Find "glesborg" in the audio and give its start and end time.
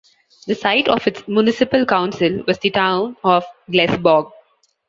3.69-4.31